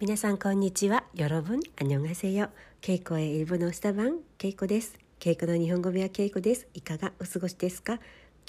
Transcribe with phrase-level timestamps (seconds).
[0.00, 1.04] 皆さんこんにちは。
[1.16, 2.50] 여러분안녕하세 요。
[2.80, 4.98] ケイコへ일본어スタバンケイコです。
[5.18, 6.66] ケイコの日本語部屋ケイコです。
[6.74, 8.00] いかがお過ごしですか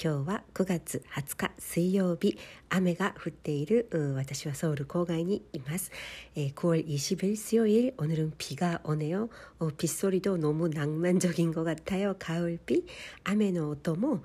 [0.02, 2.36] 今日は9月20日水曜日
[2.70, 5.92] 雨が降っている私はソウル郊外にいます、
[6.34, 9.28] えー、9월20일 수요일 오늘은 비가 오네요
[9.60, 12.84] 어, 빗소리도 너무 낭만적인 것 같아요 가을비
[13.22, 14.24] 雨の音も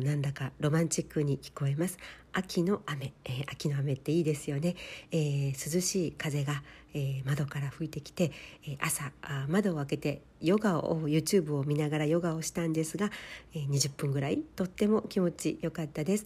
[0.00, 1.98] なんだかロマンチックに聞こえます
[2.32, 4.74] 秋の雨、えー、秋の雨っていいですよね、
[5.10, 6.62] えー、涼しい風が、
[6.94, 8.32] えー、窓から吹いてきて、
[8.66, 13.10] え朝あ窓を開けてヨガを YouTube を見ながらヨガをしたんですが、
[13.54, 16.24] え20分ぐらいとっても気持ちよかったです。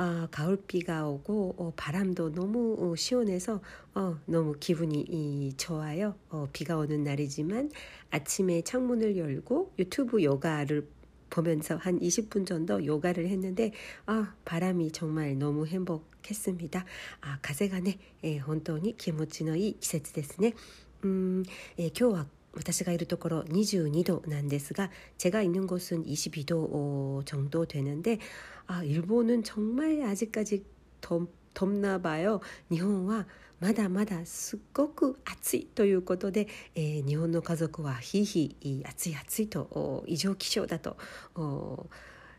[0.00, 3.60] 아, 가을비가 오고 어, 바람도 너무 어, 시원해서
[3.96, 6.14] 어, 너무 기분이 이, 좋아요.
[6.30, 7.72] 어, 비가 오는 날이지만
[8.10, 10.86] 아침에 창문을 열고 유튜브 요가를
[11.32, 13.72] 보면서 한 20분 정도 요가를 했는데
[14.06, 16.84] 아 바람이 정말 너무 행복했습니다.
[17.20, 20.54] 아 가세가네 예, 本当に気持ちのいい季節ですね。
[21.02, 21.42] うん、
[21.78, 28.18] 예, 今日は私がいるところ22度なんですが제가있는곳은22도 정도 되는데
[28.66, 30.64] 아 일본은 정말 아직까지
[31.00, 32.40] 덥, 덥나 봐요.
[32.70, 33.26] 일본은
[33.60, 40.96] まだまだすっごく暑いということで、えー、日本の家族はひいひい暑い暑いと異常気象だと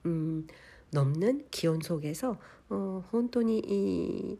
[0.06, 0.48] 음,
[0.92, 2.38] 넘는 기온 속에서
[2.70, 4.40] 어, 本当に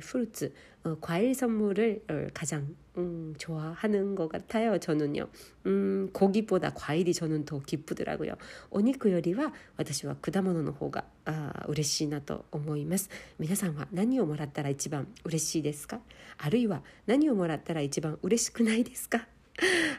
[0.00, 0.52] 프루츠
[0.84, 4.78] 어, 과일 선물을 어, 가장 음, 좋아하는 것 같아요.
[4.78, 5.28] 저는요.
[5.66, 8.34] 음, 고기보다 과일이 저는 더 기쁘더라고요.
[8.70, 16.00] 오니크 요리와 私は果物の方が 아, 嬉しいなと思います皆さんは何をもらったら一番嬉しいですか
[16.38, 19.26] あるいは何をもらったら一番嬉しくないですか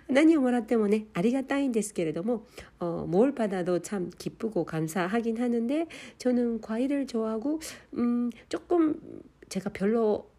[0.09, 2.45] 何をもらってもねありがたいんですけれども
[2.79, 5.87] 어 뭘 받아도 참 기쁘고 감사하긴 하는데
[6.17, 7.59] 저는 과일을 좋아하고
[7.97, 8.99] 음 조금
[9.48, 10.30] 제가 별로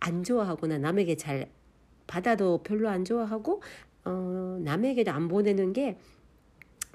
[0.00, 1.50] 안 좋아하거나 남에게 잘
[2.06, 3.62] 받아도 별로 안 좋아하고
[4.04, 5.98] 어, 남에게도 안 보내는 게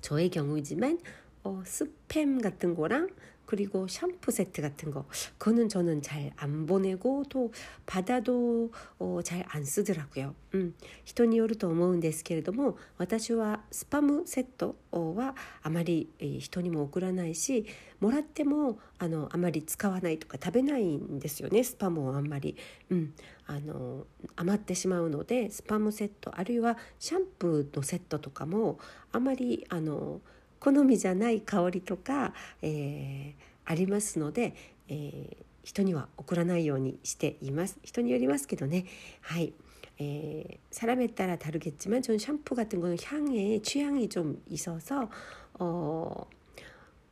[0.02, 1.00] 저의 경우이지만
[1.44, 3.10] 어, 스팸 같은 거랑
[3.51, 5.07] 그리고 샴푸 세트 같은 거
[5.39, 7.53] 그거는 저는 잘 안 보내고 또
[7.87, 10.35] 받아도 어, 잘 안 쓰더라고요.
[10.55, 10.75] 음,
[11.05, 17.67] 人によると思うんですけれども私はスパム 세트は あまり、えー、人にも送らないし
[18.01, 22.57] もらってもあのあまり使わないとか食べないんですよねスパムをあんまり、
[22.91, 23.15] うん、
[23.47, 28.79] あの余ってしまうのでスパムセットあるいはシャンプーのセットとかも
[29.13, 30.21] あまりあの
[30.61, 32.33] 好みじゃない香りとか、
[32.63, 34.55] えー、ありますので、
[34.89, 38.87] えー、人には送らないようにしています人によりますけどね
[39.21, 39.53] はい
[39.99, 45.09] 에 사람에 따라 다르겠지만 저는 샴푸 같은 거는 향에 취향이 좀 있어서
[45.55, 46.29] 어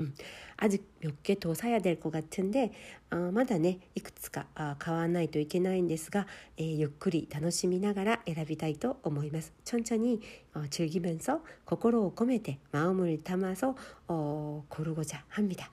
[0.00, 0.14] 음,
[0.56, 2.72] 아직 몇 개 더 사야 될 것 같은데
[3.10, 6.26] 어, まだねいくつか 아, 買わないといけないんですが、
[6.56, 10.20] えー、ゆっくり楽しみながら選びたいと思います 천천히
[10.54, 13.74] 어, 즐기면서 心を込めて 마음을 담아서
[14.08, 15.70] 어, 고르고자 합니다.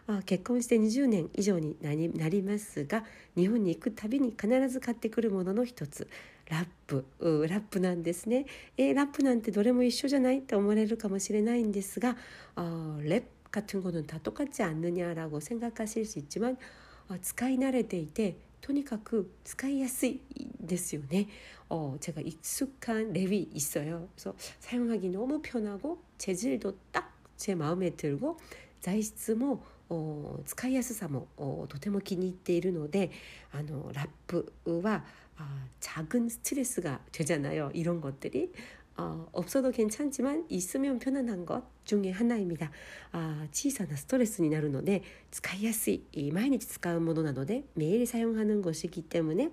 [0.07, 3.03] 아, 결혼して 20年 이전이 나리ますが
[3.35, 6.07] 일본 に行くたびに必ず買ってくるものの一つ
[6.49, 7.05] ラップ
[7.47, 8.45] ラップなんですね。
[8.77, 12.15] えラップなんてどれも一緒じゃないと思われるかもしれないんですが
[12.55, 16.57] 어 랩 같은 거는 다 똑같지 않느냐라고 생각하실 수 있지만
[17.09, 20.21] 어, 使い慣れていてとにかく使いやすい
[20.59, 21.27] ですよね.
[21.69, 24.09] 어, 제가 익숙한 랩이 있어요.
[24.15, 28.37] 그래서 사용하기 너무 편하고 재질도 딱 제 마음에 들고
[28.81, 29.80] 材質も 어,
[30.45, 31.27] 使いやすさも
[31.69, 33.11] とても気に入っているので
[33.51, 34.51] あのラップ
[34.83, 35.03] は
[35.37, 37.71] 아, 작은 스트레스가 되잖아요.
[37.73, 38.51] 이런 것들이
[38.97, 42.71] 어, 없어도 괜찮지만 있으면 편안한 것 중에 하나입니다.
[43.11, 46.03] 아, 小さなストレスになるので使いやすい
[46.33, 49.49] 毎日使うものなので매일 사용하는 것이기 때문에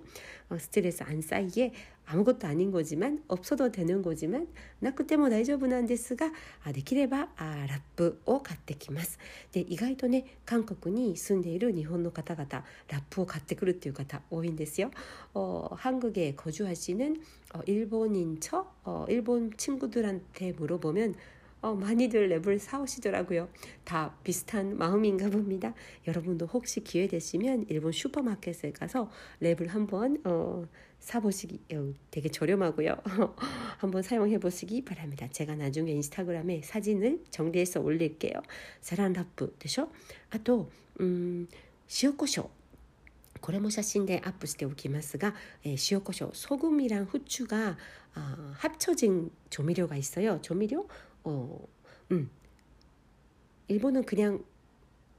[0.49, 1.71] 어, 스트레스 안 쌓이게
[2.07, 4.47] 아무것도 아닌 거지만 없어도 되는 거지만
[4.79, 6.31] なくても大丈夫なんですが
[6.63, 9.17] あできればあラップを買ってきます
[9.51, 14.91] で意外とね韓国に住んでいる日本の方々ラップを買ってくるっていう方多いんですよ
[15.33, 15.75] 어,
[17.65, 21.15] 일본인 척 어, 일본 친구들한테 물어보면
[21.61, 23.49] 어, 많이들 랩을 사오시더라고요.
[23.83, 25.73] 다 비슷한 마음인가 봅니다.
[26.07, 29.09] 여러분도 혹시 기회 되시면 일본 슈퍼마켓에 가서
[29.41, 30.67] 랩을 한번 어,
[30.99, 32.95] 사보시기 어, 되게 저렴하고요.
[33.79, 35.27] 한번 사용해 보시기 바랍니다.
[35.31, 38.33] 제가 나중에 인스타그램에 사진을 정리해서 올릴게요.
[38.81, 39.89] 사란 라프 되죠?
[40.29, 41.47] 아또 음,
[41.87, 42.49] 시오코쇼
[43.41, 47.77] これも写真でアップしておきますが、えー、塩コショウソグミ랑 후추가
[48.15, 50.41] 아, 합쳐진 조미료가 있어요.
[50.41, 50.87] 조미료?
[51.24, 51.68] 어,
[52.12, 52.30] 음,
[53.68, 54.42] 일본은 그냥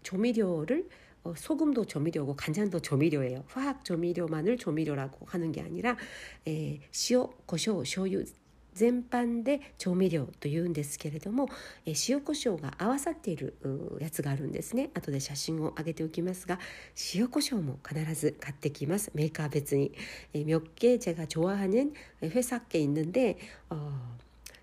[0.03, 0.89] 조미료를
[1.23, 3.45] 어, 소금도 조미료고 간장도 조미료예 요.
[3.47, 5.95] 화학 조미료만을 조미료라고 하는 게 아니라
[6.45, 8.25] 에, 시 오, 고 쇼, 쇼유
[8.73, 11.49] 全般で調味料というんですけれども、
[11.85, 13.57] え塩コショウが合わさっている
[13.99, 16.59] やつがあるんですね後で写真を上げておきますが
[17.13, 19.91] 塩コショウも必ず買ってきますメーカー別に
[20.33, 21.91] え몇개제가좋아하는
[22.21, 23.37] 회사께있는데
[23.69, 23.91] 어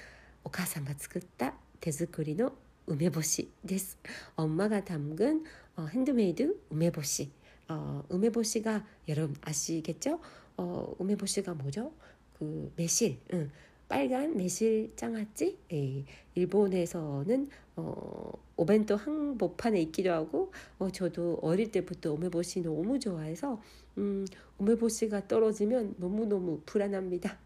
[0.45, 2.53] お母さんが作った手作りの
[2.87, 3.99] 梅干しです。
[4.37, 7.31] 엄마가담근어핸드메이드梅干し
[7.69, 13.51] 어梅干しが여러분아시겠죠어梅干しが뭐죠그매실 응.
[13.88, 22.62] 빨간 매실 장아찌 예, 일본에서는 어, 오벤토 항복판에 있기도 하고 어, 저도 어릴 때부터 오메보시
[22.62, 23.62] 너무 좋아해서
[23.98, 24.26] 음,
[24.58, 27.45] 오메보시가 떨어지면 너무너무 불안합니다.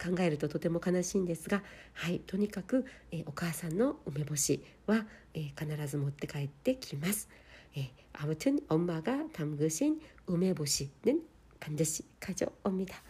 [0.03, 1.61] 考えるととても悲しいんですが、
[1.93, 7.29] はい、とにかく、えー、お母さんの梅干しは、えー、必ず持って帰ってきます。
[7.76, 11.26] 예, 아무튼 엄마가 담그신 음해보시는
[11.60, 13.02] 반드시 가져옵니다.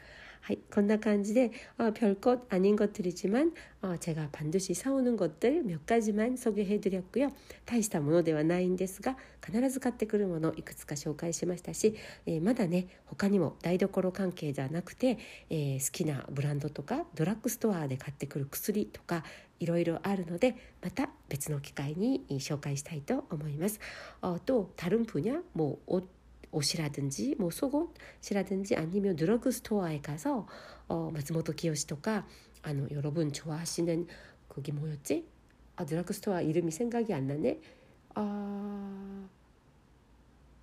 [0.46, 7.32] はい, こんな感じで 어, 별것 아닌 것들이지만 어, 제가 반드시 사오는 것들 몇 가지만 소개해드렸고요.
[7.66, 15.18] 大したものではないんですが必ず買ってくるものいくつか紹介しましたし、えー、まだね他にも台所関係じゃなくて、
[15.50, 19.24] えー、好きなブランドとかドラッグストアで買ってくる薬とか
[19.60, 23.80] いろいろあるのでまた別の機会に紹介したいと思います。
[24.22, 26.08] 어, 또 다른 분야 뭐 옷,
[26.51, 30.47] 옷이라든지 뭐 속옷이라든지 아니면 드러그 스토어에 가서
[30.89, 32.27] 어, 마츠모토 기요시とか
[32.67, 34.09] 아, 여러분 좋아하시는
[34.49, 35.25] 그게 뭐였지?
[35.77, 37.61] 아, 드러그 스토어 이름이 생각이 안 나네.
[38.17, 38.86] 아,